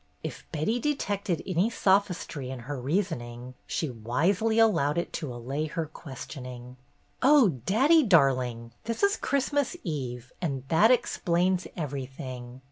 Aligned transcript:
If 0.23 0.47
Betty 0.51 0.79
detected 0.79 1.43
any 1.45 1.69
sophistry 1.69 2.49
in 2.49 2.61
her 2.61 2.81
reasoning, 2.81 3.53
she 3.67 3.87
wisely 3.91 4.57
allowed 4.57 4.97
it 4.97 5.13
to 5.21 5.31
allay 5.31 5.67
her 5.67 5.85
questioning. 5.85 6.77
"Oh, 7.21 7.61
daddy 7.67 8.01
darling, 8.01 8.71
this 8.85 9.03
is 9.03 9.15
Christmas 9.15 9.77
Eve, 9.83 10.31
and 10.41 10.63
that 10.69 10.89
explains 10.89 11.67
everything. 11.77 12.59